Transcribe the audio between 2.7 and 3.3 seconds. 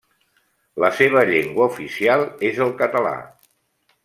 català.